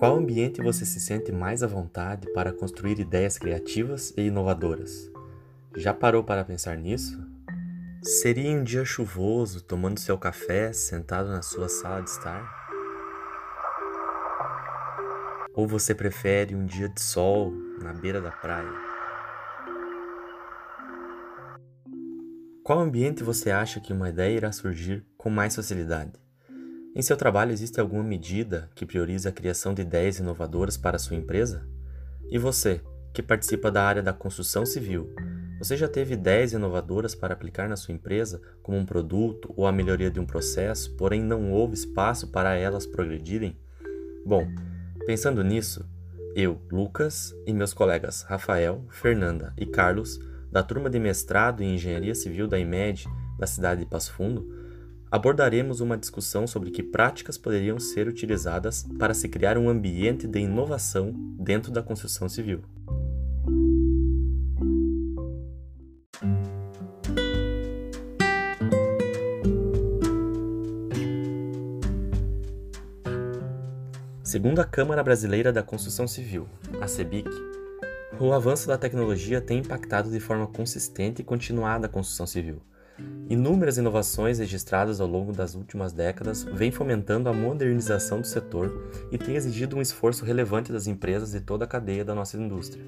[0.00, 5.12] Qual ambiente você se sente mais à vontade para construir ideias criativas e inovadoras?
[5.76, 7.22] Já parou para pensar nisso?
[8.02, 12.50] Seria um dia chuvoso, tomando seu café, sentado na sua sala de estar?
[15.52, 18.72] Ou você prefere um dia de sol na beira da praia?
[22.64, 26.12] Qual ambiente você acha que uma ideia irá surgir com mais facilidade?
[26.94, 31.16] Em seu trabalho existe alguma medida que priorize a criação de ideias inovadoras para sua
[31.16, 31.64] empresa?
[32.28, 32.80] E você,
[33.14, 35.08] que participa da área da construção civil,
[35.60, 39.72] você já teve ideias inovadoras para aplicar na sua empresa, como um produto ou a
[39.72, 43.56] melhoria de um processo, porém não houve espaço para elas progredirem?
[44.26, 44.48] Bom,
[45.06, 45.88] pensando nisso,
[46.34, 50.18] eu, Lucas, e meus colegas Rafael, Fernanda e Carlos,
[50.50, 53.06] da turma de mestrado em Engenharia Civil da IMED,
[53.38, 54.59] da cidade de Passo Fundo,
[55.10, 60.38] abordaremos uma discussão sobre que práticas poderiam ser utilizadas para se criar um ambiente de
[60.38, 62.62] inovação dentro da construção civil.
[74.22, 76.46] Segundo a Câmara Brasileira da Construção Civil,
[76.80, 77.28] a CEBIC,
[78.20, 82.62] o avanço da tecnologia tem impactado de forma consistente e continuada a construção civil
[83.30, 89.16] Inúmeras inovações registradas ao longo das últimas décadas vêm fomentando a modernização do setor e
[89.16, 92.84] têm exigido um esforço relevante das empresas e toda a cadeia da nossa indústria.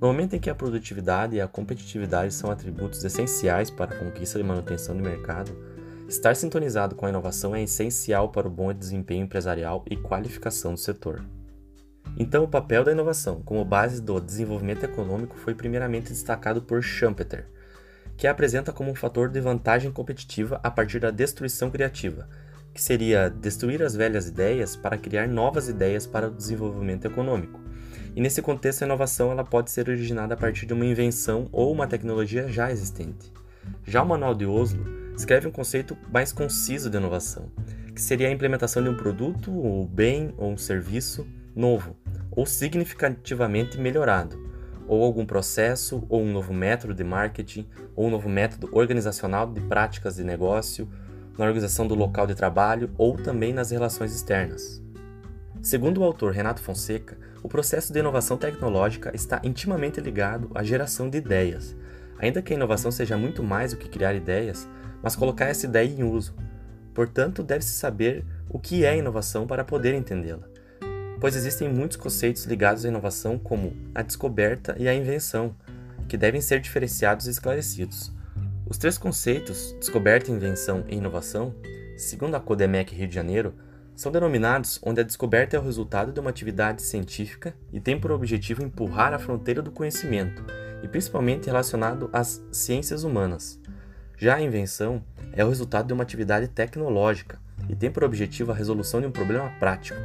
[0.00, 4.40] No momento em que a produtividade e a competitividade são atributos essenciais para a conquista
[4.40, 5.54] e manutenção do mercado,
[6.08, 10.80] estar sintonizado com a inovação é essencial para o bom desempenho empresarial e qualificação do
[10.80, 11.22] setor.
[12.16, 17.46] Então, o papel da inovação como base do desenvolvimento econômico foi primeiramente destacado por Schumpeter,
[18.22, 22.28] que apresenta como um fator de vantagem competitiva a partir da destruição criativa,
[22.72, 27.58] que seria destruir as velhas ideias para criar novas ideias para o desenvolvimento econômico.
[28.14, 31.72] E nesse contexto, a inovação ela pode ser originada a partir de uma invenção ou
[31.72, 33.32] uma tecnologia já existente.
[33.84, 37.50] Já o Manual de Oslo escreve um conceito mais conciso de inovação,
[37.92, 41.96] que seria a implementação de um produto, ou bem, ou um serviço novo,
[42.30, 44.51] ou significativamente melhorado,
[44.86, 49.60] ou algum processo, ou um novo método de marketing, ou um novo método organizacional de
[49.60, 50.88] práticas de negócio,
[51.38, 54.82] na organização do local de trabalho ou também nas relações externas.
[55.62, 61.08] Segundo o autor Renato Fonseca, o processo de inovação tecnológica está intimamente ligado à geração
[61.08, 61.74] de ideias.
[62.18, 64.68] Ainda que a inovação seja muito mais do que criar ideias,
[65.02, 66.34] mas colocar essa ideia em uso.
[66.94, 70.51] Portanto, deve-se saber o que é inovação para poder entendê-la
[71.22, 75.54] pois existem muitos conceitos ligados à inovação, como a descoberta e a invenção,
[76.08, 78.12] que devem ser diferenciados e esclarecidos.
[78.68, 81.54] Os três conceitos, descoberta, invenção e inovação,
[81.96, 83.54] segundo a Codemec Rio de Janeiro,
[83.94, 88.10] são denominados onde a descoberta é o resultado de uma atividade científica e tem por
[88.10, 90.44] objetivo empurrar a fronteira do conhecimento,
[90.82, 93.60] e principalmente relacionado às ciências humanas.
[94.18, 95.00] Já a invenção
[95.32, 99.12] é o resultado de uma atividade tecnológica e tem por objetivo a resolução de um
[99.12, 100.00] problema prático.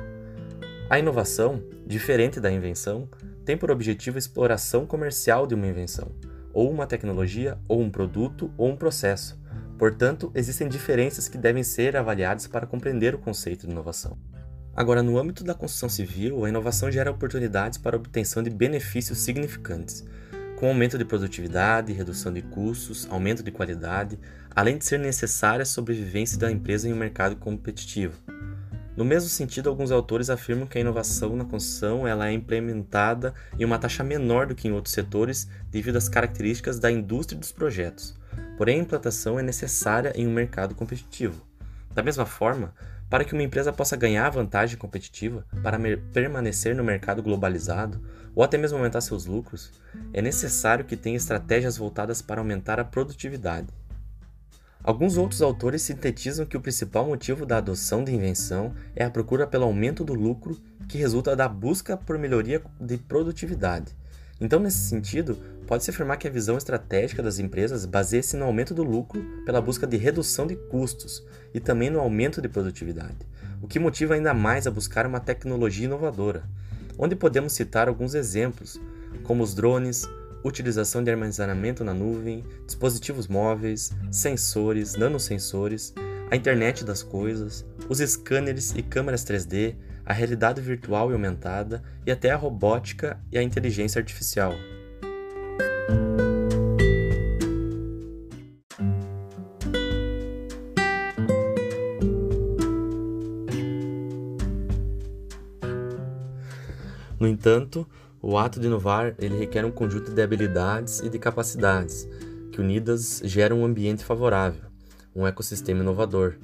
[0.90, 3.10] A inovação, diferente da invenção,
[3.44, 6.16] tem por objetivo a exploração comercial de uma invenção,
[6.54, 9.38] ou uma tecnologia, ou um produto, ou um processo.
[9.78, 14.18] Portanto, existem diferenças que devem ser avaliadas para compreender o conceito de inovação.
[14.74, 19.18] Agora, no âmbito da construção civil, a inovação gera oportunidades para a obtenção de benefícios
[19.18, 20.06] significantes,
[20.56, 24.18] com aumento de produtividade, redução de custos, aumento de qualidade,
[24.56, 28.18] além de ser necessária a sobrevivência da empresa em um mercado competitivo.
[28.98, 33.64] No mesmo sentido, alguns autores afirmam que a inovação na construção ela é implementada em
[33.64, 38.18] uma taxa menor do que em outros setores devido às características da indústria dos projetos.
[38.58, 41.46] Porém, a implantação é necessária em um mercado competitivo.
[41.94, 42.74] Da mesma forma,
[43.08, 45.78] para que uma empresa possa ganhar vantagem competitiva para
[46.12, 48.02] permanecer no mercado globalizado
[48.34, 49.72] ou até mesmo aumentar seus lucros,
[50.12, 53.68] é necessário que tenha estratégias voltadas para aumentar a produtividade.
[54.88, 59.46] Alguns outros autores sintetizam que o principal motivo da adoção de invenção é a procura
[59.46, 60.58] pelo aumento do lucro
[60.88, 63.94] que resulta da busca por melhoria de produtividade.
[64.40, 65.38] Então, nesse sentido,
[65.68, 69.86] pode-se afirmar que a visão estratégica das empresas baseia-se no aumento do lucro pela busca
[69.86, 71.22] de redução de custos
[71.54, 73.28] e também no aumento de produtividade,
[73.62, 76.44] o que motiva ainda mais a buscar uma tecnologia inovadora,
[76.98, 78.80] onde podemos citar alguns exemplos,
[79.24, 80.08] como os drones,
[80.48, 85.94] utilização de armazenamento na nuvem, dispositivos móveis, sensores, nanosensores,
[86.32, 92.12] a internet das coisas, os scanners e câmeras 3D, a realidade virtual e aumentada e
[92.12, 94.54] até a robótica e a inteligência artificial.
[107.20, 107.88] No entanto,
[108.22, 112.08] o ato de inovar ele requer um conjunto de habilidades e de capacidades
[112.52, 114.64] que unidas geram um ambiente favorável,
[115.16, 116.36] um ecossistema inovador,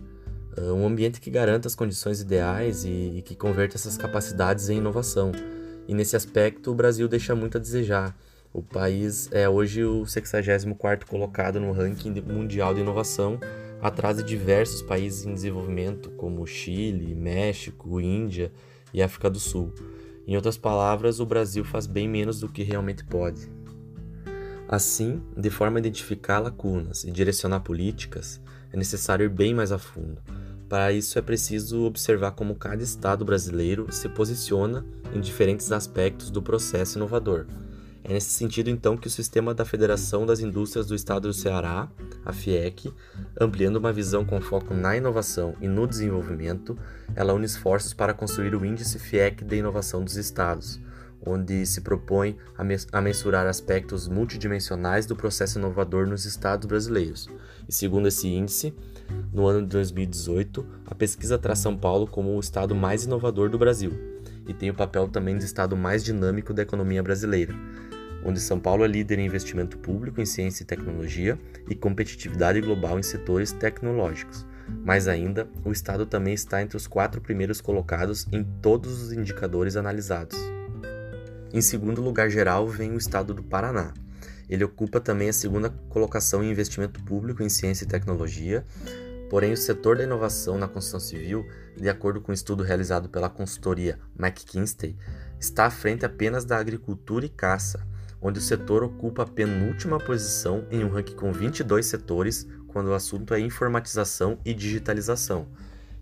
[0.58, 5.32] um ambiente que garanta as condições ideais e, e que converta essas capacidades em inovação.
[5.88, 8.16] E nesse aspecto o Brasil deixa muito a desejar.
[8.54, 13.40] O país é hoje o 64º colocado no ranking mundial de inovação,
[13.82, 18.52] atrás de diversos países em desenvolvimento, como Chile, México, Índia
[18.94, 19.74] e África do Sul.
[20.26, 23.52] Em outras palavras, o Brasil faz bem menos do que realmente pode.
[24.68, 28.42] Assim, de forma a identificar lacunas e direcionar políticas,
[28.72, 30.22] é necessário ir bem mais a fundo.
[30.70, 36.42] Para isso, é preciso observar como cada Estado brasileiro se posiciona em diferentes aspectos do
[36.42, 37.46] processo inovador
[38.04, 41.88] é nesse sentido, então, que o sistema da Federação das Indústrias do Estado do Ceará,
[42.26, 42.94] a FIEC,
[43.40, 46.78] ampliando uma visão com foco na inovação e no desenvolvimento,
[47.16, 50.82] ela une esforços para construir o Índice FIEC de Inovação dos Estados,
[51.26, 52.36] onde se propõe
[52.92, 57.30] a, mensurar aspectos multidimensionais do processo inovador nos estados brasileiros.
[57.70, 58.74] E segundo esse índice,
[59.32, 63.58] no ano de 2018, a pesquisa traz São Paulo como o estado mais inovador do
[63.58, 64.13] Brasil
[64.48, 67.54] e tem o papel também de estado mais dinâmico da economia brasileira
[68.26, 71.38] onde São Paulo é líder em investimento público em ciência e tecnologia
[71.70, 74.46] e competitividade global em setores tecnológicos.
[74.84, 79.76] Mais ainda, o estado também está entre os quatro primeiros colocados em todos os indicadores
[79.76, 80.38] analisados.
[81.54, 83.94] Em segundo lugar geral vem o estado do Paraná.
[84.50, 88.66] Ele ocupa também a segunda colocação em investimento público em ciência e tecnologia,
[89.34, 91.44] porém o setor da inovação na construção civil,
[91.76, 94.96] de acordo com um estudo realizado pela consultoria McKinsey,
[95.40, 97.84] está à frente apenas da agricultura e caça,
[98.22, 102.94] onde o setor ocupa a penúltima posição em um ranking com 22 setores quando o
[102.94, 105.48] assunto é informatização e digitalização.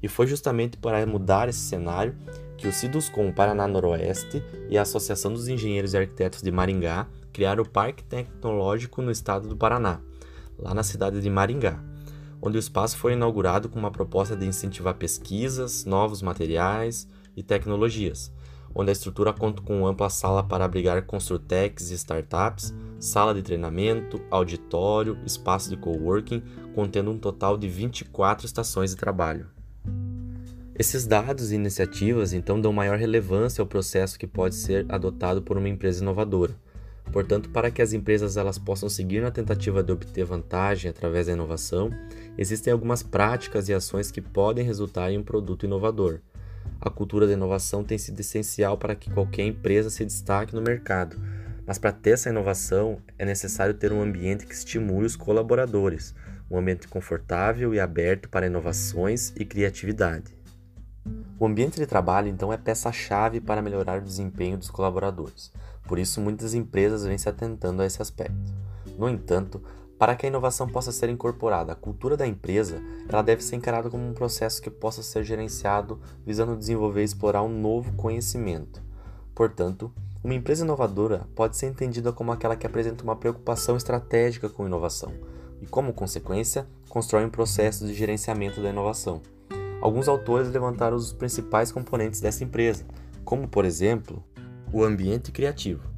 [0.03, 2.13] E foi justamente para mudar esse cenário
[2.57, 7.63] que o Ciduscom Paraná Noroeste e a Associação dos Engenheiros e Arquitetos de Maringá criaram
[7.63, 10.01] o Parque Tecnológico no estado do Paraná,
[10.59, 11.81] lá na cidade de Maringá,
[12.41, 18.31] onde o espaço foi inaugurado com uma proposta de incentivar pesquisas, novos materiais e tecnologias
[18.73, 24.21] onde a estrutura conta com ampla sala para abrigar construtecs e startups, sala de treinamento,
[24.29, 26.41] auditório, espaço de coworking,
[26.73, 29.47] contendo um total de 24 estações de trabalho.
[30.77, 35.57] Esses dados e iniciativas então dão maior relevância ao processo que pode ser adotado por
[35.57, 36.55] uma empresa inovadora.
[37.11, 41.33] Portanto, para que as empresas elas possam seguir na tentativa de obter vantagem através da
[41.33, 41.89] inovação,
[42.37, 46.19] existem algumas práticas e ações que podem resultar em um produto inovador
[46.81, 51.15] a cultura da inovação tem sido essencial para que qualquer empresa se destaque no mercado.
[51.65, 56.15] Mas para ter essa inovação é necessário ter um ambiente que estimule os colaboradores,
[56.49, 60.35] um ambiente confortável e aberto para inovações e criatividade.
[61.39, 65.51] O ambiente de trabalho, então, é peça-chave para melhorar o desempenho dos colaboradores.
[65.87, 68.53] Por isso, muitas empresas vêm se atentando a esse aspecto.
[68.97, 69.63] No entanto,
[70.01, 73.87] para que a inovação possa ser incorporada à cultura da empresa, ela deve ser encarada
[73.87, 78.81] como um processo que possa ser gerenciado visando desenvolver e explorar um novo conhecimento.
[79.35, 79.93] Portanto,
[80.23, 85.13] uma empresa inovadora pode ser entendida como aquela que apresenta uma preocupação estratégica com inovação
[85.61, 89.21] e, como consequência, constrói um processo de gerenciamento da inovação.
[89.79, 92.85] Alguns autores levantaram os principais componentes dessa empresa,
[93.23, 94.23] como, por exemplo,
[94.73, 95.90] o ambiente criativo.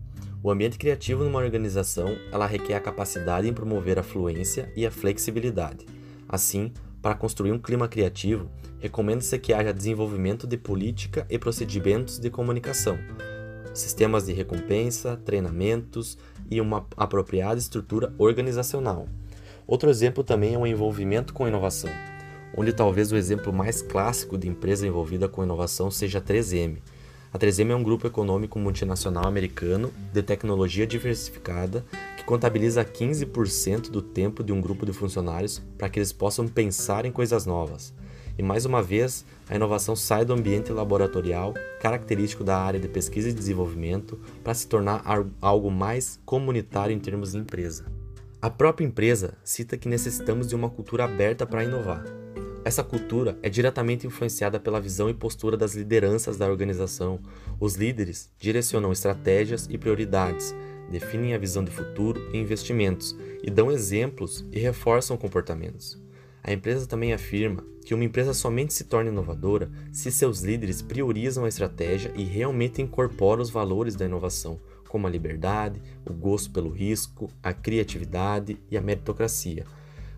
[0.43, 4.91] O ambiente criativo numa organização, ela requer a capacidade em promover a fluência e a
[4.91, 5.85] flexibilidade.
[6.27, 12.29] Assim, para construir um clima criativo, recomenda-se que haja desenvolvimento de política e procedimentos de
[12.29, 12.99] comunicação,
[13.73, 16.17] sistemas de recompensa, treinamentos
[16.51, 19.07] e uma apropriada estrutura organizacional.
[19.65, 21.89] Outro exemplo também é o envolvimento com inovação,
[22.57, 26.79] onde talvez o exemplo mais clássico de empresa envolvida com inovação seja a 3M,
[27.33, 31.83] a 3M é um grupo econômico multinacional americano de tecnologia diversificada
[32.15, 37.07] que contabiliza 15% do tempo de um grupo de funcionários para que eles possam pensar
[37.07, 37.91] em coisas novas.
[38.37, 43.29] E mais uma vez, a inovação sai do ambiente laboratorial, característico da área de pesquisa
[43.29, 45.03] e desenvolvimento, para se tornar
[45.41, 47.85] algo mais comunitário em termos de empresa.
[48.39, 52.03] A própria empresa cita que necessitamos de uma cultura aberta para inovar.
[52.65, 57.19] Essa cultura é diretamente influenciada pela visão e postura das lideranças da organização.
[57.59, 60.55] Os líderes direcionam estratégias e prioridades,
[60.89, 66.01] definem a visão de futuro e investimentos e dão exemplos e reforçam comportamentos.
[66.41, 71.43] A empresa também afirma que uma empresa somente se torna inovadora se seus líderes priorizam
[71.43, 76.69] a estratégia e realmente incorporam os valores da inovação, como a liberdade, o gosto pelo
[76.69, 79.65] risco, a criatividade e a meritocracia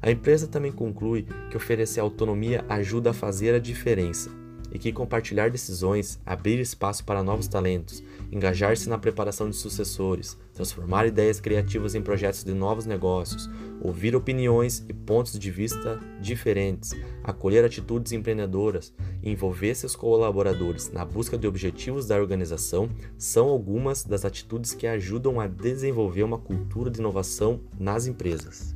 [0.06, 4.30] a empresa também conclui que oferecer autonomia ajuda a fazer a diferença.
[4.72, 11.06] e que compartilhar decisões, abrir espaço para novos talentos, engajar-se na preparação de sucessores, transformar
[11.06, 16.92] ideias criativas em projetos de novos negócios, ouvir opiniões e pontos de vista diferentes,
[17.24, 18.94] acolher atitudes empreendedoras
[19.24, 24.88] e envolver seus colaboradores na busca de objetivos da organização são algumas das atitudes que
[24.88, 28.75] ajudam a desenvolver uma cultura de inovação nas empresas.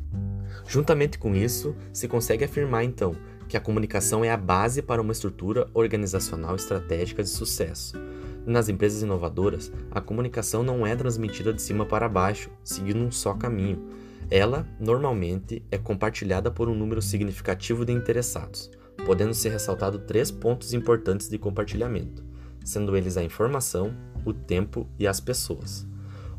[0.69, 3.15] Juntamente com isso, se consegue afirmar então
[3.47, 7.97] que a comunicação é a base para uma estrutura organizacional estratégica de sucesso.
[8.45, 13.33] Nas empresas inovadoras, a comunicação não é transmitida de cima para baixo, seguindo um só
[13.33, 13.89] caminho.
[14.29, 18.69] Ela, normalmente, é compartilhada por um número significativo de interessados,
[19.07, 22.23] podendo ser ressaltado três pontos importantes de compartilhamento,
[22.63, 23.91] sendo eles a informação,
[24.23, 25.88] o tempo e as pessoas.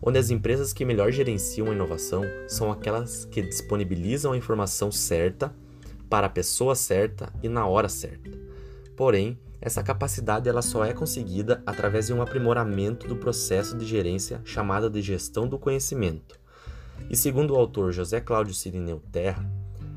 [0.02, 5.54] Onde as empresas que melhor gerenciam a inovação são aquelas que disponibilizam a informação certa
[6.08, 8.30] para a pessoa certa e na hora certa.
[8.96, 14.40] Porém, essa capacidade ela só é conseguida através de um aprimoramento do processo de gerência
[14.44, 16.40] chamada de gestão do conhecimento.
[17.10, 19.48] E segundo o autor José Cláudio Sirineu Terra,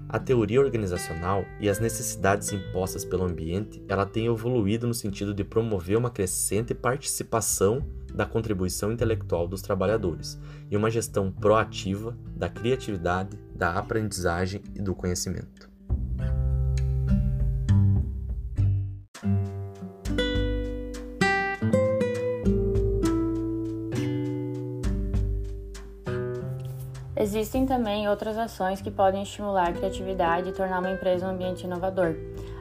[0.10, 5.44] a teoria organizacional e as necessidades impostas pelo ambiente, ela tem evoluído no sentido de
[5.44, 7.84] promover uma crescente participação
[8.14, 10.40] da contribuição intelectual dos trabalhadores
[10.70, 15.74] e uma gestão proativa da criatividade, da aprendizagem e do conhecimento.
[27.24, 31.64] Existem também outras ações que podem estimular a criatividade e tornar uma empresa um ambiente
[31.64, 32.16] inovador,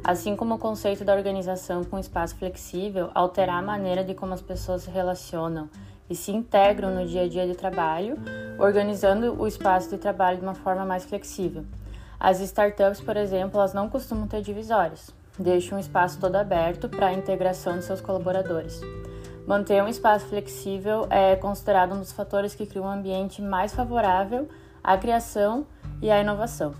[0.04, 4.42] assim como o conceito da organização com espaço flexível alterar a maneira de como as
[4.42, 5.68] pessoas se relacionam
[6.10, 8.18] e se integram no dia a dia de trabalho,
[8.58, 11.64] organizando o espaço de trabalho de uma forma mais flexível.
[12.18, 17.06] As startups, por exemplo, elas não costumam ter divisórias, deixam o espaço todo aberto para
[17.06, 18.80] a integração de seus colaboradores.
[19.46, 24.48] Manter um espaço flexível é considerado um dos fatores que cria um ambiente mais favorável
[24.84, 25.66] à criação
[26.00, 26.74] e à inovação.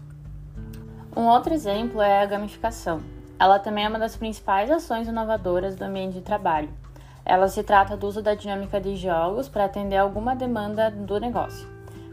[1.15, 3.01] Um outro exemplo é a gamificação.
[3.39, 6.71] Ela também é uma das principais ações inovadoras do ambiente de trabalho.
[7.25, 11.69] Ela se trata do uso da dinâmica de jogos para atender alguma demanda do negócio.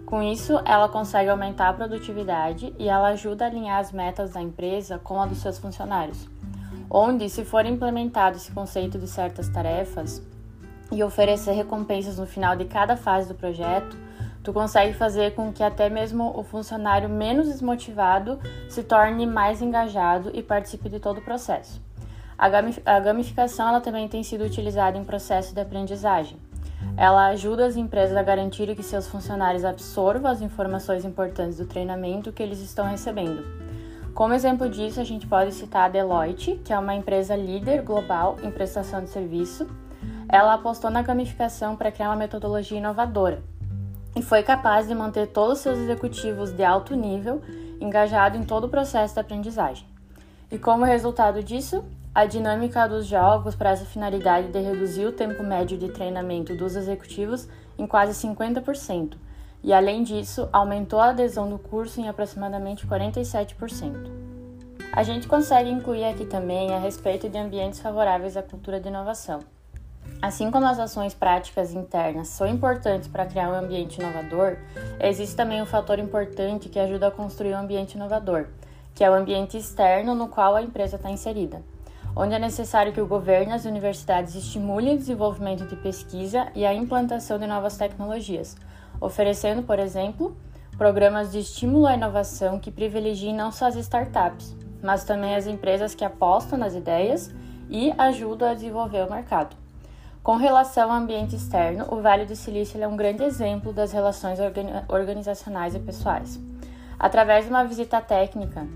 [0.06, 4.42] Com isso, ela consegue aumentar a produtividade e ela ajuda a alinhar as metas da
[4.42, 6.28] empresa com a dos seus funcionários.
[6.90, 10.22] Onde, se for implementado esse conceito de certas tarefas,
[10.92, 13.96] e oferecer recompensas no final de cada fase do projeto,
[14.50, 20.32] tu consegue fazer com que até mesmo o funcionário menos desmotivado se torne mais engajado
[20.34, 21.80] e participe de todo o processo.
[22.36, 26.40] A gamificação ela também tem sido utilizada em processo de aprendizagem.
[26.98, 32.32] Ela ajuda as empresas a garantir que seus funcionários absorvam as informações importantes do treinamento
[32.32, 33.46] que eles estão recebendo.
[34.16, 38.38] Como exemplo disso, a gente pode citar a Deloitte, que é uma empresa líder global
[38.42, 39.70] em prestação de serviço,
[40.28, 43.44] ela apostou na gamificação para criar uma metodologia inovadora
[44.16, 47.42] e foi capaz de manter todos os seus executivos de alto nível
[47.80, 49.86] engajados em todo o processo de aprendizagem.
[50.52, 55.44] E como resultado disso, a dinâmica dos jogos para essa finalidade de reduzir o tempo
[55.44, 57.48] médio de treinamento dos executivos
[57.78, 59.16] em quase 50%,
[59.64, 64.10] e além disso, aumentou a adesão do curso em aproximadamente 47%.
[64.92, 69.40] A gente consegue incluir aqui também a respeito de ambientes favoráveis à cultura de inovação.
[70.22, 74.58] Assim como as ações práticas internas são importantes para criar um ambiente inovador,
[75.00, 78.48] existe também um fator importante que ajuda a construir um ambiente inovador,
[78.94, 81.64] que é o ambiente externo no qual a empresa está inserida,
[82.14, 86.66] onde é necessário que o governo e as universidades estimulem o desenvolvimento de pesquisa e
[86.66, 88.58] a implantação de novas tecnologias,
[89.00, 90.36] oferecendo, por exemplo,
[90.78, 95.96] programas de estímulo à inovação que privilegiem não só as startups, mas também as empresas
[95.96, 97.34] que apostam nas ideias
[97.70, 99.59] e ajudam a desenvolver o mercado.
[100.22, 104.38] Com relação ao ambiente externo, o Vale do Silício é um grande exemplo das relações
[104.90, 106.38] organizacionais e pessoais.
[107.00, 108.68] Através de uma visita técnica,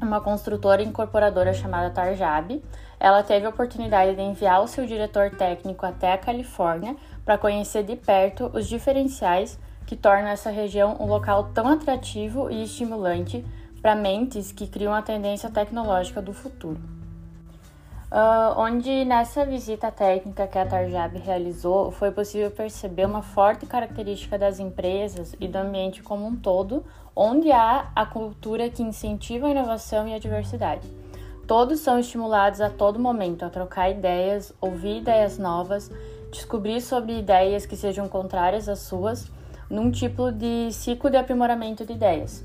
[0.00, 2.64] uma construtora incorporadora chamada Tarjab,
[2.98, 6.96] ela teve a oportunidade de enviar o seu diretor técnico até a Califórnia
[7.26, 12.64] para conhecer de perto os diferenciais que tornam essa região um local tão atrativo e
[12.64, 13.44] estimulante
[13.82, 16.99] para mentes que criam a tendência tecnológica do futuro.
[18.10, 24.36] Uh, onde nessa visita técnica que a Tarjab realizou foi possível perceber uma forte característica
[24.36, 29.50] das empresas e do ambiente como um todo, onde há a cultura que incentiva a
[29.50, 30.88] inovação e a diversidade.
[31.46, 35.88] Todos são estimulados a todo momento a trocar ideias, ouvir ideias novas,
[36.32, 39.30] descobrir sobre ideias que sejam contrárias às suas,
[39.70, 42.44] num tipo de ciclo de aprimoramento de ideias.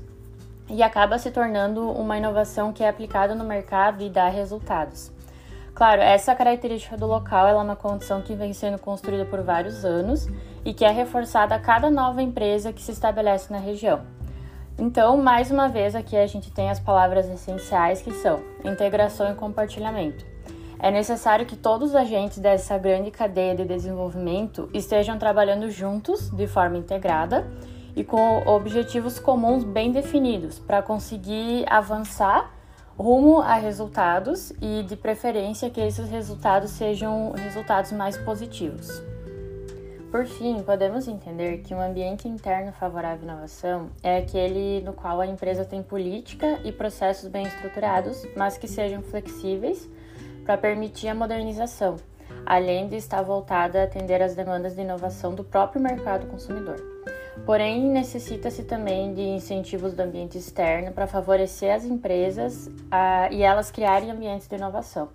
[0.68, 5.15] E acaba se tornando uma inovação que é aplicada no mercado e dá resultados.
[5.76, 10.26] Claro, essa característica do local é uma condição que vem sendo construída por vários anos
[10.64, 14.00] e que é reforçada a cada nova empresa que se estabelece na região.
[14.78, 19.34] Então, mais uma vez, aqui a gente tem as palavras essenciais que são integração e
[19.34, 20.24] compartilhamento.
[20.78, 26.46] É necessário que todos os agentes dessa grande cadeia de desenvolvimento estejam trabalhando juntos, de
[26.46, 27.46] forma integrada
[27.94, 32.55] e com objetivos comuns bem definidos, para conseguir avançar
[32.98, 39.02] rumo a resultados e, de preferência, que esses resultados sejam resultados mais positivos.
[40.10, 45.20] Por fim, podemos entender que um ambiente interno favorável à inovação é aquele no qual
[45.20, 49.88] a empresa tem política e processos bem estruturados, mas que sejam flexíveis
[50.44, 51.96] para permitir a modernização,
[52.46, 56.95] além de estar voltada a atender às demandas de inovação do próprio mercado consumidor.
[57.44, 63.70] Porém, necessita-se também de incentivos do ambiente externo para favorecer as empresas a, e elas
[63.70, 65.08] criarem ambientes de inovação.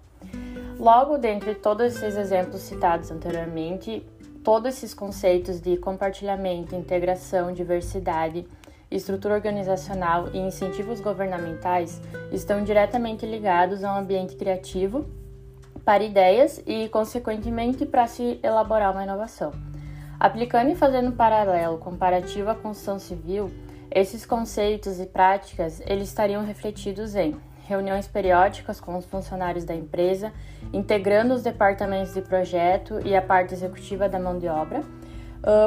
[0.79, 4.05] Logo, dentre todos esses exemplos citados anteriormente,
[4.43, 8.47] todos esses conceitos de compartilhamento, integração, diversidade,
[8.89, 12.01] estrutura organizacional e incentivos governamentais
[12.31, 15.05] estão diretamente ligados a um ambiente criativo
[15.85, 19.51] para ideias e, consequentemente, para se elaborar uma inovação.
[20.21, 23.49] Aplicando e fazendo paralelo comparativo à construção civil,
[23.89, 27.35] esses conceitos e práticas eles estariam refletidos em
[27.67, 30.31] reuniões periódicas com os funcionários da empresa,
[30.71, 34.83] integrando os departamentos de projeto e a parte executiva da mão de obra,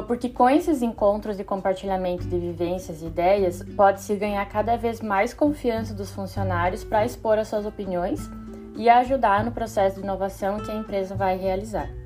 [0.07, 5.35] porque com esses encontros de compartilhamento de vivências e ideias, pode-se ganhar cada vez mais
[5.35, 8.21] confiança dos funcionários para expor as suas opiniões
[8.77, 12.04] e ajudar no processo de inovação que a empresa vai realizar.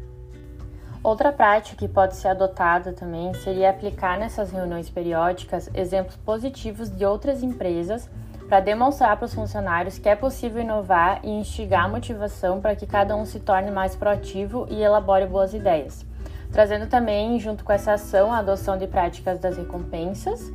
[1.08, 7.02] Outra prática que pode ser adotada também seria aplicar nessas reuniões periódicas exemplos positivos de
[7.02, 8.10] outras empresas
[8.46, 12.86] para demonstrar para os funcionários que é possível inovar e instigar a motivação para que
[12.86, 16.04] cada um se torne mais proativo e elabore boas ideias.
[16.52, 20.52] Trazendo também, junto com essa ação, a adoção de práticas das recompensas,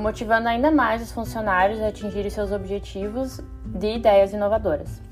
[0.00, 5.02] motivando ainda mais os funcionários a atingirem seus objetivos de ideias inovadoras.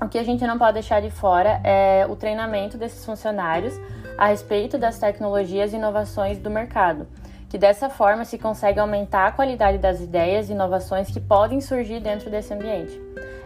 [0.00, 3.74] O que a gente não pode deixar de fora é o treinamento desses funcionários
[4.18, 7.06] a respeito das tecnologias e inovações do mercado
[7.48, 12.00] que dessa forma se consegue aumentar a qualidade das ideias e inovações que podem surgir
[12.00, 13.00] dentro desse ambiente.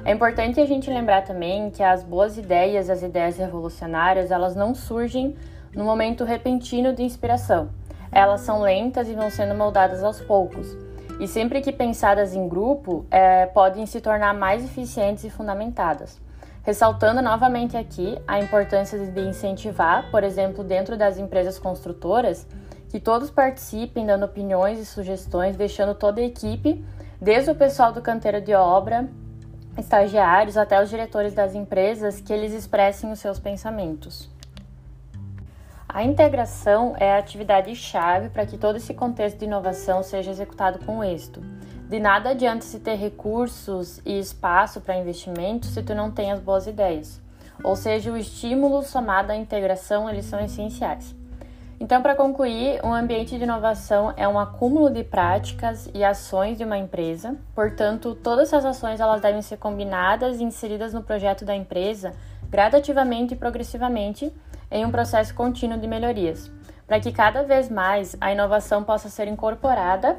[0.05, 4.75] É importante a gente lembrar também que as boas ideias, as ideias revolucionárias, elas não
[4.75, 5.37] surgem
[5.75, 7.69] no momento repentino de inspiração.
[8.11, 10.77] Elas são lentas e vão sendo moldadas aos poucos.
[11.21, 16.19] E sempre que pensadas em grupo, é, podem se tornar mais eficientes e fundamentadas.
[16.63, 22.47] Ressaltando novamente aqui a importância de incentivar, por exemplo, dentro das empresas construtoras,
[22.91, 26.85] que todos participem dando opiniões e sugestões, deixando toda a equipe,
[27.21, 29.09] desde o pessoal do canteiro de obra,
[29.79, 34.29] estagiários até os diretores das empresas, que eles expressem os seus pensamentos.
[35.89, 41.03] A integração é a atividade-chave para que todo esse contexto de inovação seja executado com
[41.03, 41.41] êxito.
[41.91, 46.39] De nada adianta se ter recursos e espaço para investimento se tu não tem as
[46.39, 47.21] boas ideias.
[47.65, 51.13] Ou seja, o estímulo somado à integração, eles são essenciais.
[51.81, 56.63] Então, para concluir, um ambiente de inovação é um acúmulo de práticas e ações de
[56.63, 57.35] uma empresa.
[57.57, 62.13] Portanto, todas essas ações elas devem ser combinadas e inseridas no projeto da empresa
[62.49, 64.33] gradativamente e progressivamente
[64.71, 66.53] em um processo contínuo de melhorias,
[66.87, 70.17] para que cada vez mais a inovação possa ser incorporada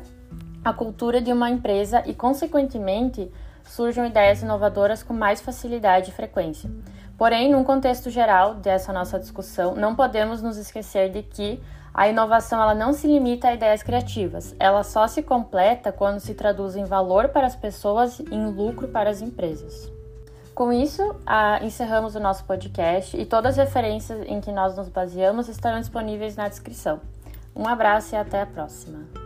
[0.63, 3.31] à cultura de uma empresa e, consequentemente,
[3.63, 6.69] surjam ideias inovadoras com mais facilidade e frequência.
[7.17, 11.61] Porém, num contexto geral dessa nossa discussão, não podemos nos esquecer de que
[11.93, 16.33] a inovação ela não se limita a ideias criativas, ela só se completa quando se
[16.33, 19.91] traduz em valor para as pessoas e em lucro para as empresas.
[20.55, 21.15] Com isso,
[21.61, 26.35] encerramos o nosso podcast e todas as referências em que nós nos baseamos estarão disponíveis
[26.35, 27.01] na descrição.
[27.55, 29.20] Um abraço e até a próxima!